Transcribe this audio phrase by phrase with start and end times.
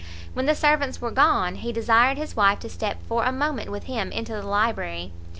[0.33, 3.83] When the servants were gone, he desired his wife to step for a moment with
[3.83, 5.13] him into the library.